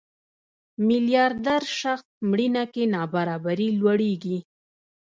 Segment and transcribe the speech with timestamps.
[0.87, 4.37] میلیاردر شخص مړینه کې نابرابري لوړېږي.